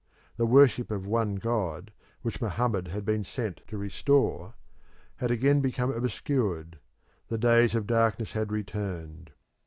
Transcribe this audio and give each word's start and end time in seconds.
The 0.37 0.47
worship 0.47 0.89
of 0.89 1.05
one 1.05 1.35
God, 1.35 1.91
which 2.23 2.41
Mohammed 2.41 2.87
had 2.87 3.05
been 3.05 3.23
sent 3.23 3.61
to 3.67 3.77
restore, 3.77 4.55
had 5.17 5.29
again 5.29 5.61
become 5.61 5.91
obscured; 5.91 6.79
the 7.27 7.37
days 7.37 7.75
of 7.75 7.85
darkness 7.85 8.31
had 8.31 8.51
returned. 8.51 9.29